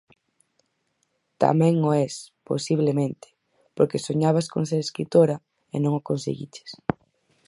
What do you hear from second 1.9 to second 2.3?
es,